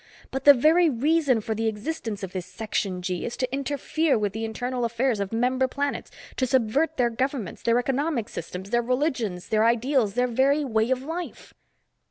[0.31, 4.33] But the very reason for the existence of this Section G is to interfere with
[4.33, 9.49] the internal affairs of member planets, to subvert their governments, their economic systems, their religions,
[9.49, 11.53] their ideals, their very way of life."